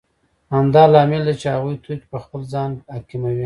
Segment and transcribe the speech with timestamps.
[0.55, 3.39] همدا لامل دی چې هغوی توکي په خپل ځان حاکموي